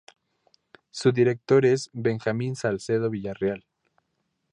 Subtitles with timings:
[0.89, 3.63] Su director es Benjamín Salcedo Villarreal.